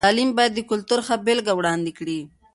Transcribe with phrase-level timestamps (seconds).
[0.05, 2.19] تعلیم باید د کلتور ښه بېلګه وړاندې کړي.